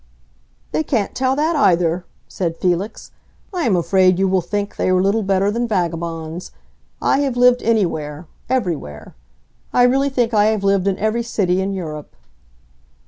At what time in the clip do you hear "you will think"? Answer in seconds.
4.17-4.75